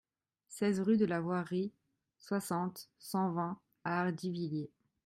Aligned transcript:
seize 0.47 0.79
rue 0.79 0.97
de 0.97 1.05
la 1.05 1.21
Voierie, 1.21 1.71
soixante, 2.17 2.89
cent 2.97 3.31
vingt 3.33 3.59
à 3.83 4.01
Hardivillers 4.01 4.71